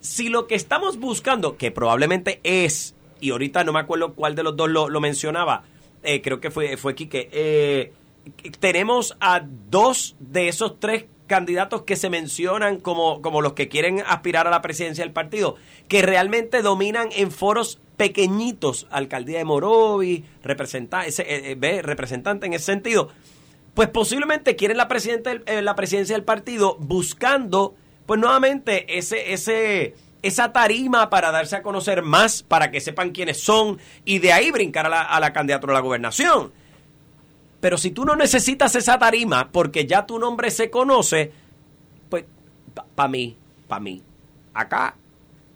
[0.00, 4.42] Si lo que estamos buscando, que probablemente es, y ahorita no me acuerdo cuál de
[4.42, 5.64] los dos lo, lo mencionaba,
[6.02, 7.92] eh, creo que fue, fue Quique, eh,
[8.58, 14.02] tenemos a dos de esos tres candidatos que se mencionan como, como los que quieren
[14.04, 15.54] aspirar a la presidencia del partido,
[15.86, 22.54] que realmente dominan en foros pequeñitos, alcaldía de Morovi, representa, ese, eh, eh, representante en
[22.54, 23.10] ese sentido,
[23.74, 24.88] pues posiblemente quieren la,
[25.46, 31.62] eh, la presidencia del partido buscando, pues nuevamente, ese, ese, esa tarima para darse a
[31.62, 35.32] conocer más, para que sepan quiénes son y de ahí brincar a la, a la
[35.32, 36.52] candidatura a la gobernación.
[37.60, 41.32] Pero si tú no necesitas esa tarima porque ya tu nombre se conoce,
[42.08, 42.24] pues
[42.94, 43.36] para mí,
[43.68, 44.02] para mí,
[44.54, 44.96] acá,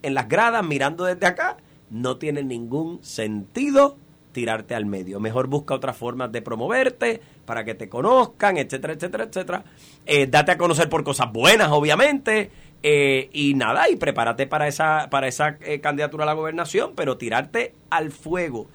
[0.02, 1.56] en las gradas, mirando desde acá,
[1.90, 3.96] no tiene ningún sentido
[4.32, 5.20] tirarte al medio.
[5.20, 9.64] Mejor busca otras formas de promoverte para que te conozcan, etcétera, etcétera, etcétera.
[10.04, 12.50] Eh, date a conocer por cosas buenas, obviamente.
[12.86, 17.16] Eh, y nada, y prepárate para esa, para esa eh, candidatura a la gobernación, pero
[17.16, 18.66] tirarte al fuego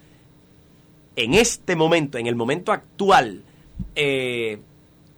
[1.14, 3.44] en este momento, en el momento actual,
[3.94, 4.58] eh,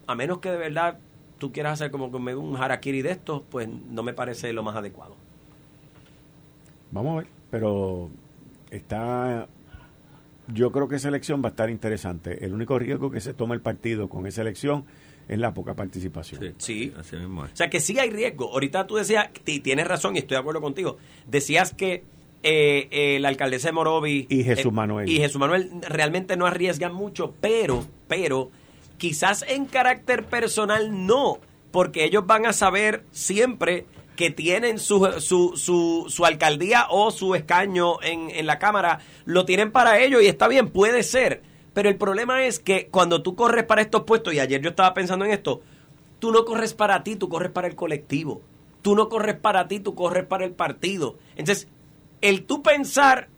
[0.07, 0.98] a menos que de verdad
[1.38, 5.16] tú quieras hacer como un harakiri de esto, pues no me parece lo más adecuado.
[6.90, 8.11] Vamos a ver, pero
[8.70, 9.48] está
[10.48, 12.44] yo creo que esa elección va a estar interesante.
[12.44, 14.85] El único riesgo que se toma el partido con esa elección
[15.33, 16.55] es la poca participación.
[16.59, 18.51] Sí, Así mismo O sea que sí hay riesgo.
[18.53, 22.05] Ahorita tú decías, y tienes razón y estoy de acuerdo contigo, decías que
[22.42, 25.09] eh, eh, la alcaldesa de Morovi y Jesús Manuel.
[25.09, 28.51] y Jesús Manuel realmente no arriesgan mucho, pero, pero,
[28.99, 31.38] quizás en carácter personal no,
[31.71, 37.35] porque ellos van a saber siempre que tienen su, su, su, su alcaldía o su
[37.37, 41.42] escaño en, en la Cámara, lo tienen para ellos y está bien, puede ser.
[41.74, 44.94] Pero el problema es que cuando tú corres para estos puestos, y ayer yo estaba
[44.94, 45.62] pensando en esto,
[46.18, 48.42] tú no corres para ti, tú corres para el colectivo.
[48.82, 51.16] Tú no corres para ti, tú corres para el partido.
[51.37, 51.68] Entonces,
[52.20, 53.28] el tú pensar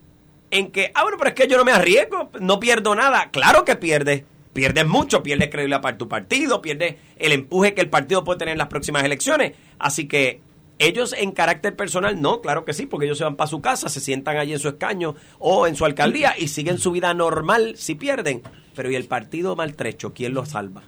[0.51, 3.31] en que, ah, bueno, pero es que yo no me arriesgo, no pierdo nada.
[3.31, 4.25] Claro que pierdes.
[4.53, 8.53] Pierdes mucho, pierdes credibilidad para tu partido, pierdes el empuje que el partido puede tener
[8.53, 9.53] en las próximas elecciones.
[9.81, 10.41] Así que
[10.79, 13.89] ellos en carácter personal, no, claro que sí, porque ellos se van para su casa,
[13.89, 17.75] se sientan allí en su escaño o en su alcaldía y siguen su vida normal
[17.77, 18.43] si pierden.
[18.75, 20.13] Pero ¿y el partido maltrecho?
[20.13, 20.83] ¿Quién lo salva?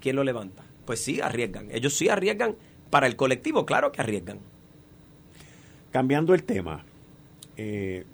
[0.00, 0.62] ¿Quién lo levanta?
[0.84, 1.68] Pues sí, arriesgan.
[1.72, 2.54] Ellos sí arriesgan
[2.90, 4.38] para el colectivo, claro que arriesgan.
[5.90, 6.84] Cambiando el tema,
[7.56, 8.04] eh,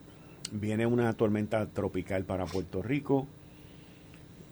[0.53, 3.27] viene una tormenta tropical para Puerto Rico.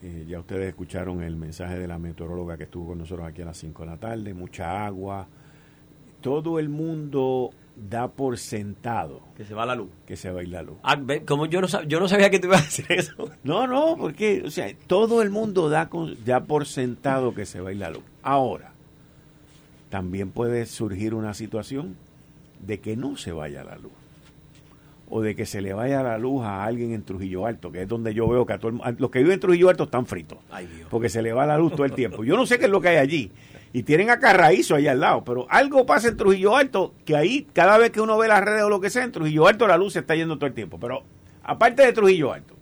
[0.02, 3.46] Eh, ya ustedes escucharon el mensaje de la meteoróloga que estuvo con nosotros aquí a
[3.46, 4.34] las 5 de la tarde.
[4.34, 5.26] Mucha agua.
[6.20, 9.22] Todo el mundo da por sentado.
[9.36, 9.88] Que se va la luz.
[10.06, 10.76] Que se va a ir la luz.
[10.82, 13.30] Ah, como yo no, yo no sabía que te iba a decir eso.
[13.44, 15.88] No, no, porque, o sea, todo el mundo da,
[16.24, 18.02] da por sentado que se va a ir la luz.
[18.22, 18.72] Ahora,
[19.90, 21.96] también puede surgir una situación
[22.66, 23.92] de que no se vaya la luz
[25.10, 27.88] o de que se le vaya la luz a alguien en Trujillo Alto, que es
[27.88, 28.58] donde yo veo que a
[28.98, 30.38] los que viven en Trujillo Alto están fritos,
[30.90, 32.24] porque se le va la luz todo el tiempo.
[32.24, 33.30] Yo no sé qué es lo que hay allí,
[33.72, 37.46] y tienen a Carraízo ahí al lado, pero algo pasa en Trujillo Alto, que ahí
[37.52, 39.76] cada vez que uno ve las redes o lo que sea, en Trujillo Alto la
[39.76, 40.78] luz se está yendo todo el tiempo.
[40.78, 41.02] Pero
[41.42, 42.54] aparte de Trujillo Alto,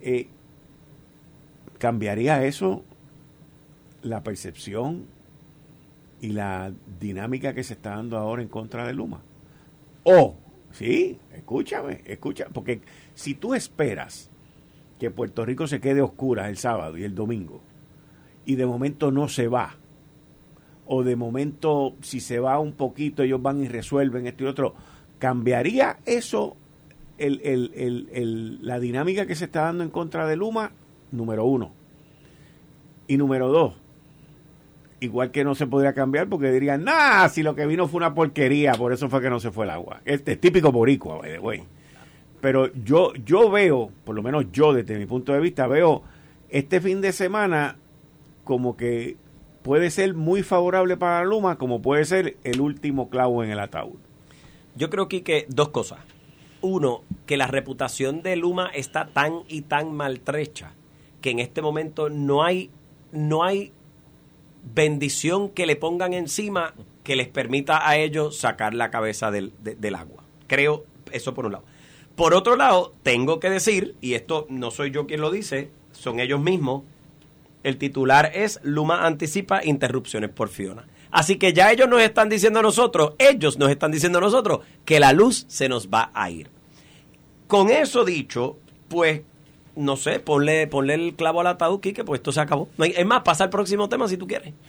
[0.00, 0.28] eh,
[1.78, 2.84] ¿cambiaría eso
[4.02, 5.04] la percepción
[6.20, 9.20] y la dinámica que se está dando ahora en contra de Luma?
[10.04, 10.36] O
[10.72, 12.80] Sí, escúchame, escucha, porque
[13.14, 14.30] si tú esperas
[14.98, 17.60] que Puerto Rico se quede oscura el sábado y el domingo,
[18.44, 19.76] y de momento no se va,
[20.86, 24.74] o de momento si se va un poquito ellos van y resuelven esto y otro,
[25.18, 26.56] ¿cambiaría eso
[27.18, 30.72] el, el, el, la dinámica que se está dando en contra de Luma?
[31.10, 31.72] Número uno.
[33.06, 33.74] Y número dos,
[35.00, 38.14] igual que no se podría cambiar porque dirían, nah, si lo que vino fue una
[38.14, 40.00] porquería, por eso fue que no se fue el agua.
[40.04, 41.62] Este es típico boricua, güey.
[42.40, 46.02] Pero yo, yo veo, por lo menos yo desde mi punto de vista, veo
[46.48, 47.76] este fin de semana
[48.44, 49.16] como que
[49.62, 53.98] puede ser muy favorable para Luma, como puede ser el último clavo en el ataúd.
[54.76, 55.98] Yo creo que dos cosas.
[56.60, 60.72] Uno, que la reputación de Luma está tan y tan maltrecha
[61.20, 62.70] que en este momento no hay,
[63.12, 63.72] no hay
[64.62, 69.94] bendición que le pongan encima que les permita a ellos sacar la cabeza del, del
[69.94, 70.24] agua.
[70.46, 71.64] Creo eso por un lado.
[72.16, 76.20] Por otro lado, tengo que decir, y esto no soy yo quien lo dice, son
[76.20, 76.82] ellos mismos,
[77.62, 80.86] el titular es Luma anticipa interrupciones por Fiona.
[81.10, 84.60] Así que ya ellos nos están diciendo a nosotros, ellos nos están diciendo a nosotros
[84.84, 86.50] que la luz se nos va a ir.
[87.46, 89.22] Con eso dicho, pues,
[89.78, 92.68] no sé, ponle, ponle el clavo al ataúd, que pues esto se acabó.
[92.78, 94.52] Es más, pasa al próximo tema si tú quieres.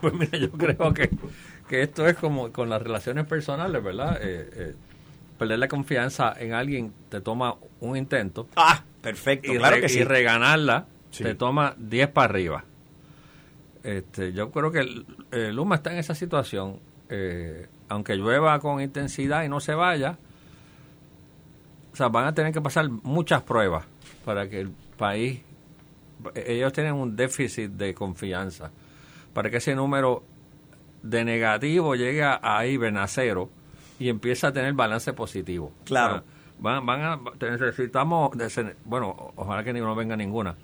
[0.00, 1.10] Pues mira, yo creo que,
[1.68, 4.18] que esto es como con las relaciones personales, ¿verdad?
[4.20, 4.74] Eh, eh,
[5.38, 8.48] perder la confianza en alguien te toma un intento.
[8.56, 10.00] Ah, perfecto, y claro que sí.
[10.00, 10.86] Y reganarla
[11.16, 12.64] te toma 10 para arriba.
[13.84, 16.80] Este, yo creo que el, Luma está en esa situación.
[17.08, 20.18] Eh, aunque llueva con intensidad y no se vaya,
[21.92, 23.84] o sea, van a tener que pasar muchas pruebas
[24.26, 25.40] para que el país,
[26.34, 28.72] ellos tienen un déficit de confianza,
[29.32, 30.24] para que ese número
[31.02, 33.48] de negativo llegue a cero
[33.98, 35.72] y empiece a tener balance positivo.
[35.84, 36.24] Claro.
[36.58, 38.32] van, van a, necesitamos,
[38.84, 40.56] bueno, ojalá que no venga ninguna,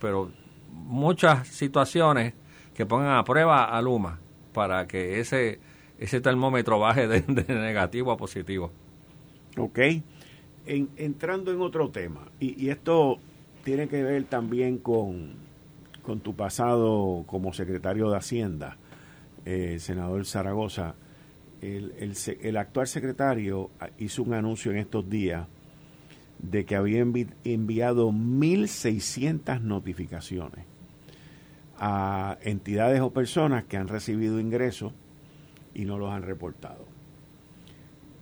[0.00, 0.30] pero
[0.72, 2.34] muchas situaciones
[2.74, 4.18] que pongan a prueba a Luma
[4.52, 5.60] para que ese
[5.98, 7.22] ese termómetro baje de,
[7.54, 8.72] negativo a positivo.
[9.56, 9.78] Ok.
[10.66, 13.18] Entrando en otro tema, y, esto
[13.64, 15.34] tiene que ver también con,
[16.22, 18.76] tu pasado como secretario de Hacienda,
[19.44, 20.94] eh, senador Zaragoza.
[21.60, 25.46] El, actual secretario hizo un anuncio en estos días
[26.38, 27.00] de que había
[27.44, 30.64] enviado 1.600 notificaciones
[31.78, 34.92] a entidades o personas que han recibido ingresos
[35.74, 36.86] y no los han reportado.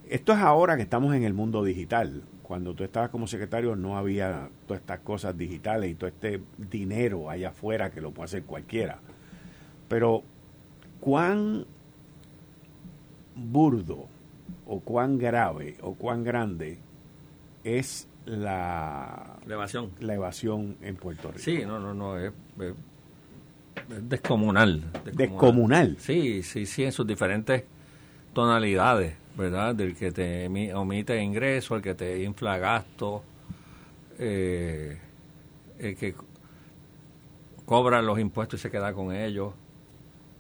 [0.09, 2.23] Esto es ahora que estamos en el mundo digital.
[2.45, 7.29] Cuando tú estabas como secretario no había todas estas cosas digitales y todo este dinero
[7.29, 8.99] allá afuera que lo puede hacer cualquiera.
[9.89, 10.23] Pero,
[11.01, 11.67] ¿cuán
[13.35, 14.07] burdo
[14.67, 16.79] o cuán grave o cuán grande
[17.65, 19.91] es la, evasión.
[20.01, 21.43] La evasión en Puerto Rico.
[21.43, 22.33] Sí, no, no, no, es,
[24.01, 24.83] descomunal,
[25.13, 25.97] descomunal.
[25.99, 27.65] Sí, sí, sí, en sus diferentes
[28.33, 29.75] tonalidades, ¿verdad?
[29.75, 33.23] Del que te omite ingreso, el que te infla gasto,
[34.19, 34.99] eh,
[35.79, 36.15] el que
[37.65, 39.53] cobra los impuestos y se queda con ellos.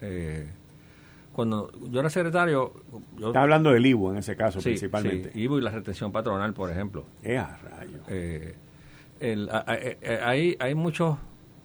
[0.01, 0.49] Eh,
[1.33, 2.73] cuando yo era secretario...
[3.19, 5.33] Yo, Está hablando del IVU en ese caso, principalmente.
[5.33, 7.05] Sí, IVU y la retención patronal, por ejemplo.
[7.25, 7.99] Eh, rayo.
[8.09, 8.55] Eh,
[9.21, 11.17] eh, hay, hay muchos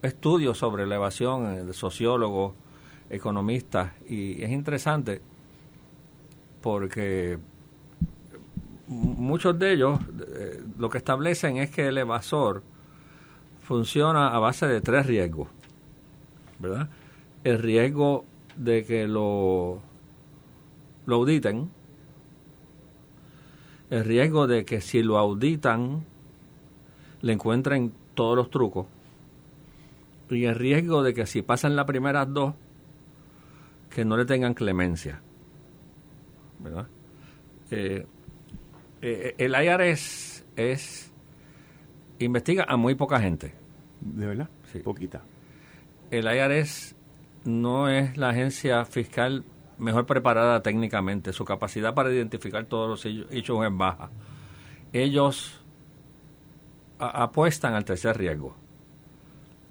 [0.02, 2.54] estudios sobre la evasión de sociólogos,
[3.10, 5.20] economistas, y es interesante
[6.60, 7.38] porque
[8.86, 10.00] muchos de ellos
[10.78, 12.62] lo que establecen es que el evasor
[13.62, 15.48] funciona a base de tres riesgos,
[16.58, 16.88] ¿verdad?
[17.44, 18.24] El riesgo
[18.56, 19.80] de que lo,
[21.06, 21.70] lo auditen,
[23.90, 26.04] el riesgo de que si lo auditan
[27.22, 28.86] le encuentren todos los trucos
[30.30, 32.54] y el riesgo de que si pasan las primeras dos
[33.90, 35.20] que no le tengan clemencia.
[36.62, 36.86] ¿Verdad?
[37.70, 38.06] Eh,
[39.02, 41.12] eh, el IRS es
[42.18, 43.54] investiga a muy poca gente.
[44.00, 44.48] ¿De verdad?
[44.72, 44.80] Sí.
[44.80, 45.22] Poquita.
[46.10, 46.94] El IRS
[47.44, 49.44] no es la agencia fiscal
[49.78, 51.32] mejor preparada técnicamente.
[51.32, 54.10] Su capacidad para identificar todos los hechos es baja.
[54.92, 55.60] Ellos
[56.98, 58.54] apuestan al tercer riesgo,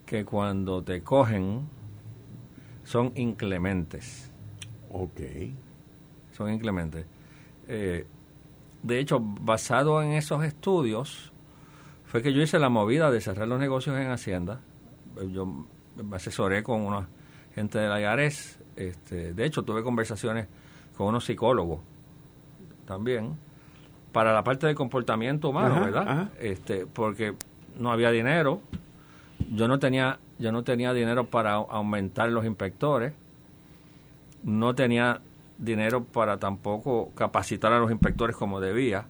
[0.06, 1.68] que cuando te cogen
[2.84, 4.32] son inclementes.
[4.90, 5.20] Ok.
[6.40, 7.06] Son inclementes.
[7.68, 8.08] Eh,
[8.82, 11.34] de hecho, basado en esos estudios,
[12.06, 14.62] fue que yo hice la movida de cerrar los negocios en Hacienda.
[15.34, 15.46] Yo
[16.02, 17.08] me asesoré con unos
[17.54, 18.58] gente de la IARES.
[18.78, 20.48] Este, de hecho, tuve conversaciones
[20.96, 21.82] con unos psicólogos
[22.86, 23.36] también
[24.14, 26.30] para la parte del comportamiento humano, ¿verdad?
[26.40, 27.34] Este, porque
[27.78, 28.62] no había dinero,
[29.52, 33.12] yo no tenía, yo no tenía dinero para aumentar los inspectores,
[34.44, 35.20] no tenía
[35.60, 39.06] dinero para tampoco capacitar a los inspectores como debía.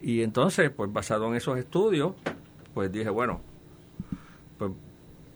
[0.00, 2.14] Y entonces, pues basado en esos estudios,
[2.74, 3.40] pues dije, bueno,
[4.56, 4.72] pues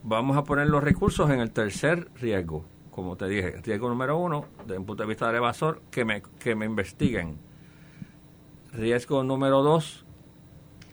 [0.03, 2.65] vamos a poner los recursos en el tercer riesgo.
[2.91, 6.23] Como te dije, riesgo número uno, desde un punto de vista del evasor, que me,
[6.39, 7.39] que me investiguen.
[8.73, 10.05] Riesgo número dos,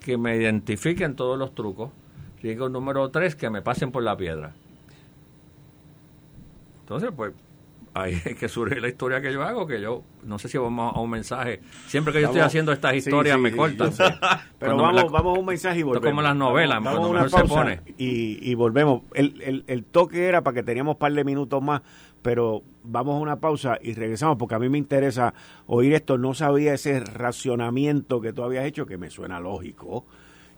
[0.03, 1.91] que me identifiquen todos los trucos.
[2.41, 4.53] Riesgo número tres, que me pasen por la piedra.
[6.81, 7.33] Entonces, pues
[7.93, 10.95] ahí es que surge la historia que yo hago, que yo no sé si vamos
[10.95, 11.61] a un mensaje.
[11.87, 13.91] Siempre que yo estoy haciendo estas historias me cortan.
[14.59, 16.09] Pero vamos, vamos a un mensaje y volvemos.
[16.09, 17.81] como las novelas, vamos, se pone.
[17.97, 19.03] Y, y volvemos.
[19.13, 21.81] El, el, el, toque era para que teníamos un par de minutos más,
[22.21, 25.33] pero vamos a una pausa y regresamos porque a mí me interesa
[25.67, 26.17] oír esto.
[26.17, 30.05] No sabía ese racionamiento que tú habías hecho, que me suena lógico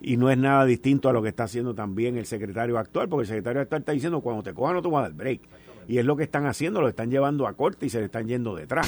[0.01, 3.21] y no es nada distinto a lo que está haciendo también el secretario actual, porque
[3.21, 5.41] el secretario actual está diciendo cuando te cojan no te vas a dar break.
[5.91, 8.25] Y es lo que están haciendo, lo están llevando a corte y se le están
[8.25, 8.87] yendo detrás.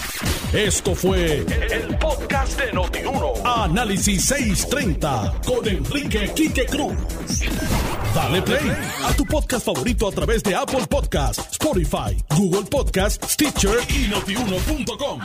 [0.53, 3.33] Esto fue el, podcast de Notiuno.
[3.43, 6.95] Análisis 630 con Enrique Quique Cruz.
[8.15, 8.71] Dale play
[9.03, 15.19] a tu podcast favorito a través de Apple Podcasts, Spotify, Google Podcasts, Stitcher y notiuno.com.